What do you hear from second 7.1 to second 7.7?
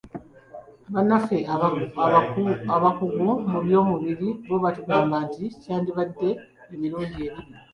ebiri.